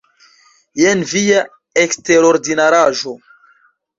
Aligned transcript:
Jen 0.83 1.03
via 1.11 1.43
eksterordinaraĵo. 1.83 3.13